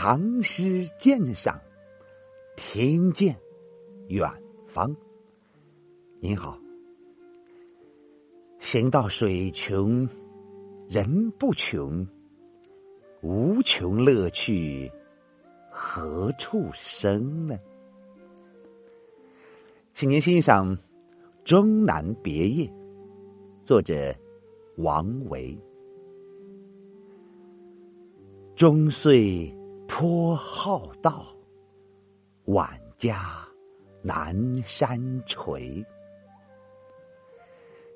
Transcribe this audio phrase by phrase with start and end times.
[0.00, 1.60] 唐诗鉴赏，
[2.54, 3.36] 听见
[4.06, 4.30] 远
[4.68, 4.94] 方。
[6.20, 6.56] 您好，
[8.60, 10.08] 行到水穷
[10.88, 12.06] 人不穷，
[13.22, 14.88] 无穷乐趣
[15.68, 17.58] 何处生呢？
[19.92, 20.76] 请您欣赏
[21.42, 22.66] 《终南别业》，
[23.64, 24.14] 作者
[24.76, 25.58] 王维。
[28.54, 29.52] 终岁。
[29.88, 31.26] 颇好道，
[32.44, 33.18] 晚家
[34.02, 35.84] 南山陲。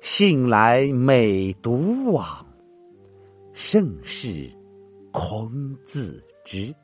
[0.00, 2.46] 信来每独往，
[3.52, 4.50] 盛事
[5.10, 6.74] 空自知。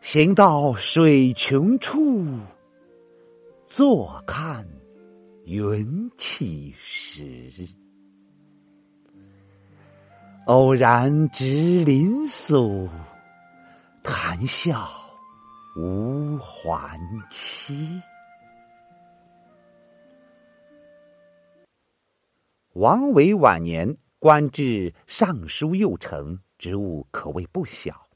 [0.00, 2.24] 行到水穷处，
[3.66, 4.66] 坐看
[5.44, 7.68] 云起时。
[10.46, 12.88] 偶然值林宿。
[14.08, 14.88] 谈笑
[15.76, 16.96] 无还
[17.28, 18.00] 期。
[22.74, 28.06] 王维晚年官至尚书右丞，职务可谓不小。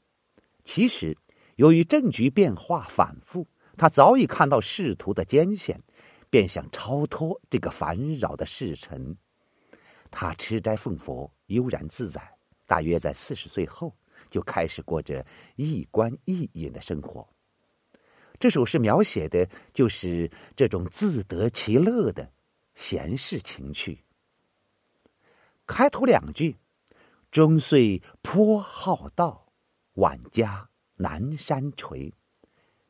[0.63, 1.17] 其实，
[1.57, 3.45] 由于政局变化反复，
[3.75, 5.77] 他早已看到仕途的艰险，
[6.29, 9.17] 便想超脱这个烦扰的世尘。
[10.09, 12.21] 他吃斋奉佛，悠然自在。
[12.65, 13.93] 大约在四十岁后。
[14.31, 15.23] 就开始过着
[15.57, 17.27] 一官一隐的生活。
[18.39, 22.31] 这首诗描写的就是这种自得其乐的
[22.73, 24.03] 闲适情趣。
[25.67, 26.57] 开头两句
[27.29, 29.45] ：“终岁颇好道，
[29.93, 32.11] 晚家南山陲。”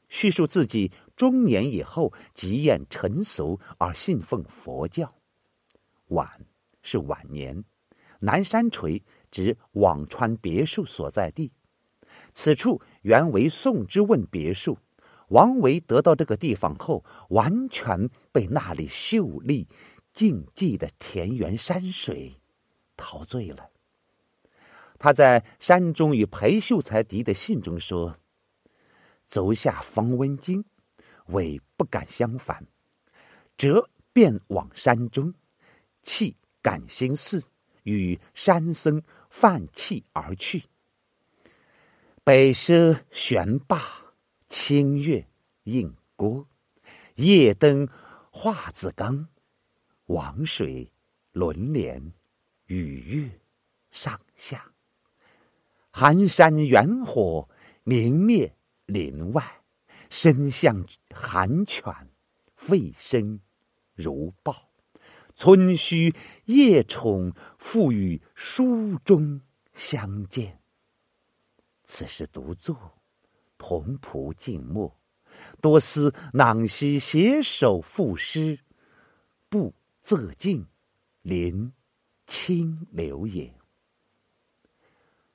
[0.08, 5.14] 叙述自己中年以后极厌尘俗而信奉佛教。
[6.08, 6.46] 晚
[6.82, 7.64] 是晚年，
[8.20, 9.02] 南山陲。
[9.32, 11.52] 指辋川别墅所在地，
[12.34, 14.78] 此处原为宋之问别墅。
[15.30, 19.66] 王维得到这个地方后，完全被那里秀丽、
[20.12, 22.36] 静寂的田园山水
[22.98, 23.70] 陶醉了。
[25.00, 28.18] 他在山中与裴秀才题的信中说
[29.26, 30.66] ：“足下方温经，
[31.28, 32.68] 为不敢相反，
[33.58, 35.34] 则便往山中，
[36.04, 37.42] 弃感心寺，
[37.84, 40.66] 与山僧。”泛气而去。
[42.24, 43.82] 北奢悬罢，
[44.50, 45.26] 清月
[45.64, 46.48] 映郭。
[47.16, 47.88] 夜登
[48.30, 49.28] 华子冈，
[50.06, 50.92] 王水
[51.32, 52.14] 轮帘，
[52.68, 53.40] 雨月
[53.90, 54.72] 上下。
[55.92, 57.48] 寒山远火
[57.84, 58.56] 明灭
[58.86, 59.62] 林外，
[60.10, 61.84] 身向寒犬，
[62.58, 63.40] 吠声
[63.94, 64.71] 如豹。
[65.36, 66.16] 村墟
[66.46, 69.42] 夜宠，复与书中
[69.74, 70.60] 相见。
[71.86, 72.76] 此时独坐，
[73.58, 74.98] 同仆静默，
[75.62, 78.60] 多思囊兮携手赋诗，
[79.50, 80.66] 不自尽，
[81.22, 81.72] 临
[82.28, 83.54] 清流也。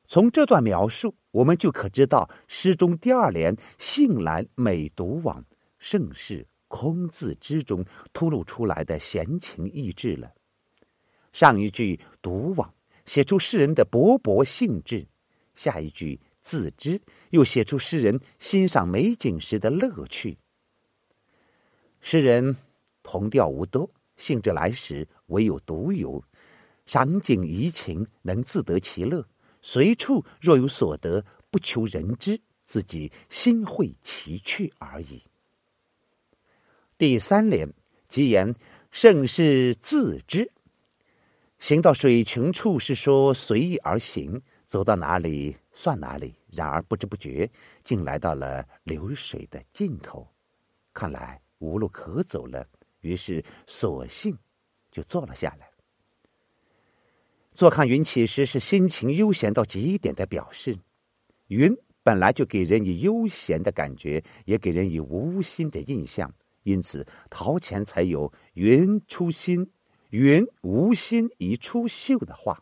[0.08, 5.44] 从这段描述，我们就可知道诗中第二联“信来每独往，
[5.78, 6.46] 盛世”。
[6.76, 7.82] 空字之中
[8.12, 10.34] 突露出来的闲情逸致了。
[11.32, 12.74] 上一句“独往”
[13.06, 15.06] 写出诗人的勃勃兴致，
[15.54, 17.00] 下一句“自知”
[17.30, 20.36] 又写出诗人欣赏美景时的乐趣。
[22.00, 22.54] 诗人
[23.02, 26.22] 同调无多，兴致来时唯有独游，
[26.84, 29.26] 赏景怡情，能自得其乐。
[29.62, 35.22] 随处若有所得，不求人知，自己心会其趣而已。
[36.98, 37.70] 第三联
[38.08, 38.54] 即言
[38.90, 40.50] 盛世自知，
[41.58, 46.34] 行到水穷处是说随意而行，走到哪里算哪里。
[46.50, 47.50] 然而不知不觉
[47.84, 50.26] 竟来到了流水的尽头，
[50.94, 52.66] 看来无路可走了，
[53.00, 54.34] 于是索性
[54.90, 55.68] 就坐了下来。
[57.52, 60.78] 坐看云起时，是心情悠闲到极点的表示。
[61.48, 66.34] 云本来就给人以悠闲的感觉，也给人以无心的印象。
[66.66, 69.70] 因此，陶潜才有“云出心，
[70.10, 72.60] 云无心一出岫”的话。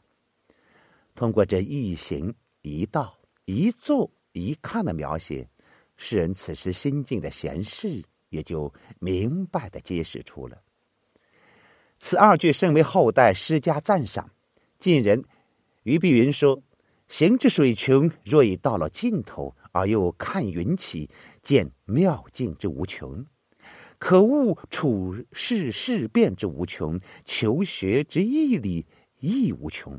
[1.14, 5.48] 通过这一行一道、一坐一看的描写，
[5.96, 10.62] 诗人此时心境的闲适也就明白的揭示出了。
[11.98, 14.30] 此二句甚为后代诗家赞赏。
[14.78, 15.24] 近人
[15.84, 16.62] 于碧云说
[17.08, 21.08] ：“行至水穷，若已到了尽头，而又看云起，
[21.42, 23.24] 见妙境之无穷。”
[23.98, 28.86] 可悟处世事变之无穷，求学之毅力
[29.20, 29.98] 亦无穷。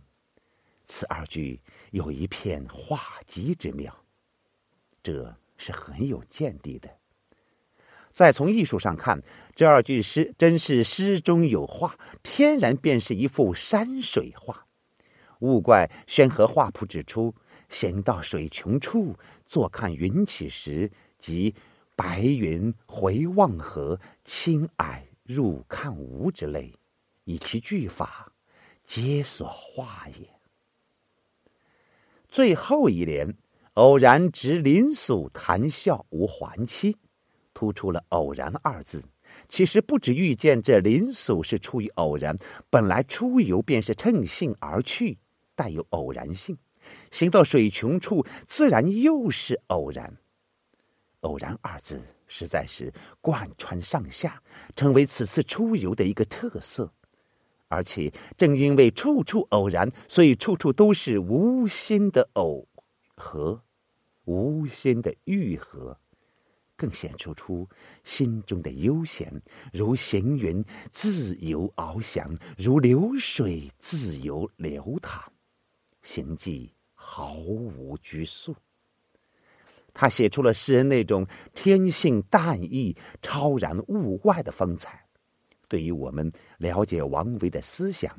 [0.83, 1.59] 此二句
[1.91, 3.95] 有一片画极之妙，
[5.01, 6.89] 这是很有见地的。
[8.11, 9.21] 再从艺术上看，
[9.55, 14.65] 这二句诗真是诗中有画，天然便是一幅山水画。
[15.39, 17.33] 勿怪宣和画谱指出
[17.69, 21.55] ：“行到水穷处，坐看云起时。”即
[21.95, 26.73] 白云回望河，青霭入看无之类，
[27.23, 28.31] 以其句法，
[28.85, 30.29] 皆所化也。
[32.27, 33.33] 最后一联
[33.75, 36.97] “偶然值林叟谈笑无还期”。
[37.55, 39.01] 突出了“偶然”二字，
[39.47, 42.35] 其实不止遇见这林叟是出于偶然，
[42.69, 45.17] 本来出游便是乘兴而去，
[45.55, 46.57] 带有偶然性；
[47.11, 50.13] 行到水穷处，自然又是偶然。
[51.25, 54.41] 偶然二字实在是贯穿上下，
[54.75, 56.91] 成为此次出游的一个特色。
[57.67, 62.67] 而且正因为处处偶然，所以处处都是无心的偶
[63.15, 63.63] 合，
[64.25, 65.97] 无心的愈合。
[66.77, 67.67] 更显出出
[68.03, 69.41] 心中的悠闲，
[69.71, 75.23] 如行云自由翱翔，如流水自由流淌，
[76.03, 78.53] 行迹毫无拘束。
[79.95, 85.03] 他写出了诗人那种天性淡逸、超然物外的风采，
[85.69, 88.15] 对于我们了解王维的思想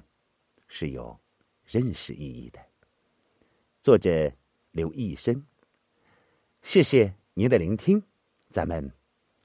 [0.66, 1.16] 是有
[1.64, 2.58] 认识意义的。
[3.82, 4.32] 作者
[4.72, 5.44] 刘义生，
[6.62, 8.02] 谢谢您的聆听。
[8.50, 8.90] 咱们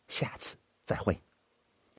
[0.08, 1.31] 下次再会。